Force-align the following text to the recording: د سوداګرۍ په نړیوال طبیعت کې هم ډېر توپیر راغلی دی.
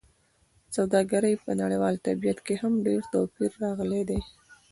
د 0.65 0.65
سوداګرۍ 0.75 1.33
په 1.43 1.51
نړیوال 1.61 1.95
طبیعت 2.07 2.39
کې 2.45 2.55
هم 2.61 2.73
ډېر 2.85 3.01
توپیر 3.13 3.51
راغلی 3.63 4.01
دی. 4.09 4.19